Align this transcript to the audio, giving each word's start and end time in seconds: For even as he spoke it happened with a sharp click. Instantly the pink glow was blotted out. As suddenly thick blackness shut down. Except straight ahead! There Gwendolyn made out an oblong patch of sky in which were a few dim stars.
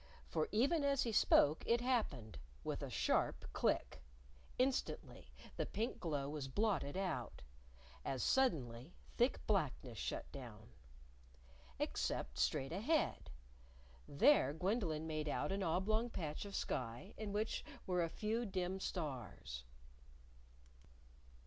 For 0.25 0.49
even 0.51 0.83
as 0.83 1.03
he 1.03 1.11
spoke 1.11 1.63
it 1.67 1.79
happened 1.79 2.39
with 2.63 2.81
a 2.81 2.89
sharp 2.89 3.45
click. 3.53 4.01
Instantly 4.57 5.31
the 5.57 5.67
pink 5.67 5.99
glow 5.99 6.27
was 6.27 6.47
blotted 6.47 6.97
out. 6.97 7.43
As 8.03 8.23
suddenly 8.23 8.95
thick 9.17 9.45
blackness 9.45 9.99
shut 9.99 10.31
down. 10.31 10.71
Except 11.77 12.39
straight 12.39 12.73
ahead! 12.73 13.29
There 14.07 14.53
Gwendolyn 14.53 15.05
made 15.05 15.29
out 15.29 15.51
an 15.51 15.61
oblong 15.61 16.09
patch 16.09 16.45
of 16.45 16.55
sky 16.55 17.13
in 17.15 17.31
which 17.31 17.63
were 17.85 18.01
a 18.03 18.09
few 18.09 18.43
dim 18.43 18.79
stars. 18.79 19.65